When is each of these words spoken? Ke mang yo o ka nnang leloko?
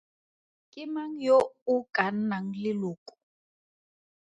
Ke 0.71 0.81
mang 0.93 1.13
yo 1.27 1.37
o 1.73 1.75
ka 1.95 2.05
nnang 2.13 2.47
leloko? 2.61 3.13